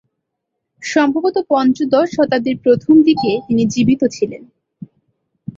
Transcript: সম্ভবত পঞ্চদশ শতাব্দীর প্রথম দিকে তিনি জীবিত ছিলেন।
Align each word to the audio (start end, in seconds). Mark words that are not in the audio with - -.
সম্ভবত 0.81 1.35
পঞ্চদশ 1.49 2.07
শতাব্দীর 2.15 2.57
প্রথম 2.63 2.93
দিকে 3.07 3.31
তিনি 3.47 3.63
জীবিত 3.65 4.01
ছিলেন। 4.15 4.43